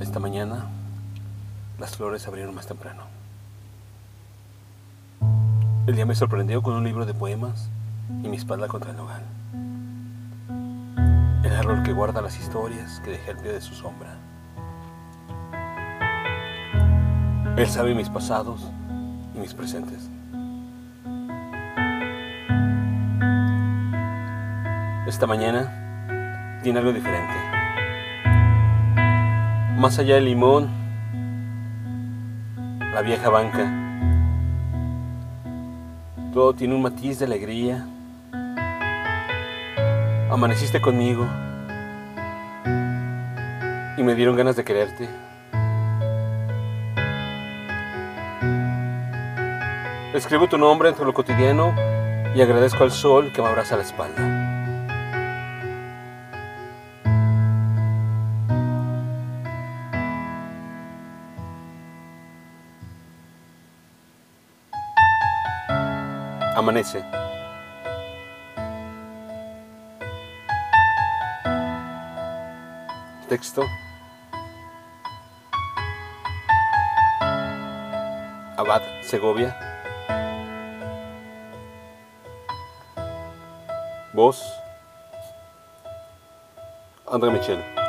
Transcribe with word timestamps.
Esta 0.00 0.18
mañana 0.20 0.66
las 1.78 1.96
flores 1.96 2.28
abrieron 2.28 2.54
más 2.54 2.66
temprano. 2.66 3.04
El 5.86 5.94
día 5.94 6.04
me 6.04 6.14
sorprendió 6.14 6.62
con 6.62 6.74
un 6.74 6.84
libro 6.84 7.06
de 7.06 7.14
poemas 7.14 7.70
y 8.22 8.28
mi 8.28 8.36
espalda 8.36 8.68
contra 8.68 8.90
el 8.90 8.96
nogal. 8.98 9.22
El 11.42 11.52
árbol 11.54 11.82
que 11.82 11.94
guarda 11.94 12.20
las 12.20 12.38
historias 12.38 13.00
que 13.00 13.12
dejé 13.12 13.30
al 13.30 13.38
pie 13.38 13.52
de 13.52 13.60
su 13.62 13.72
sombra. 13.72 14.18
Él 17.56 17.66
sabe 17.66 17.94
mis 17.94 18.10
pasados 18.10 18.70
y 19.34 19.38
mis 19.38 19.54
presentes. 19.54 20.10
Esta 25.06 25.26
mañana 25.26 26.60
tiene 26.62 26.80
algo 26.80 26.92
diferente. 26.92 27.55
Más 29.76 29.98
allá 29.98 30.14
del 30.14 30.24
limón, 30.24 30.70
la 32.94 33.02
vieja 33.02 33.28
banca, 33.28 33.70
todo 36.32 36.54
tiene 36.54 36.74
un 36.74 36.80
matiz 36.80 37.18
de 37.18 37.26
alegría. 37.26 37.86
Amaneciste 40.30 40.80
conmigo 40.80 41.26
y 43.98 44.02
me 44.02 44.14
dieron 44.14 44.34
ganas 44.34 44.56
de 44.56 44.64
quererte. 44.64 45.10
Escribo 50.14 50.48
tu 50.48 50.56
nombre 50.56 50.88
entre 50.88 51.04
lo 51.04 51.12
cotidiano 51.12 51.74
y 52.34 52.40
agradezco 52.40 52.82
al 52.82 52.92
sol 52.92 53.30
que 53.30 53.42
me 53.42 53.48
abraza 53.48 53.76
la 53.76 53.82
espalda. 53.82 54.55
Amanece. 66.56 67.04
Texto. 73.28 73.62
Abad 78.56 78.82
Segovia. 79.02 79.54
Voz. 84.14 84.42
André 87.06 87.30
Michel. 87.30 87.85